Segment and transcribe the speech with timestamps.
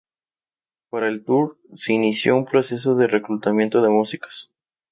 [0.89, 4.49] Para el tour, se inició un proceso de reclutamiento de músicos.